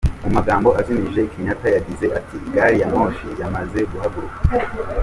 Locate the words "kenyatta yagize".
1.31-2.05